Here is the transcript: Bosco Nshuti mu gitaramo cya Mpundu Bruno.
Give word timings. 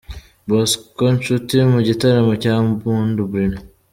Bosco 0.49 1.03
Nshuti 1.17 1.55
mu 1.71 1.79
gitaramo 1.87 2.33
cya 2.43 2.55
Mpundu 2.69 3.19
Bruno. 3.31 3.59